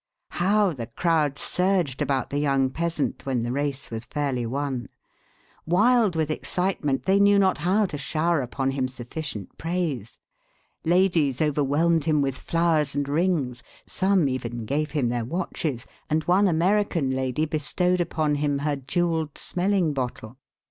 How 0.31 0.73
the 0.73 0.87
crowd 0.87 1.37
surged 1.37 2.01
about 2.01 2.31
the 2.31 2.39
young 2.39 2.71
peasant 2.71 3.23
when 3.27 3.43
the 3.43 3.51
race 3.51 3.91
was 3.91 4.05
fairly 4.05 4.47
won! 4.47 4.89
Wild 5.67 6.15
with 6.15 6.31
excitement, 6.31 7.05
they 7.05 7.19
knew 7.19 7.37
not 7.37 7.59
how 7.59 7.85
to 7.85 7.99
shower 7.99 8.41
upon 8.41 8.71
him 8.71 8.87
sufficient 8.87 9.55
praise. 9.59 10.17
Ladies 10.83 11.39
overwhelmed 11.39 12.05
him 12.05 12.19
with 12.23 12.35
flowers 12.35 12.95
and 12.95 13.07
rings; 13.07 13.61
some 13.85 14.27
even 14.27 14.65
gave 14.65 14.89
him 14.89 15.09
their 15.09 15.23
watches, 15.23 15.85
and 16.09 16.23
one 16.23 16.47
American 16.47 17.11
lady 17.11 17.45
bestowed 17.45 18.01
upon 18.01 18.33
him 18.33 18.57
her 18.57 18.75
jewelled 18.77 19.37
smelling 19.37 19.93
bottle. 19.93 20.39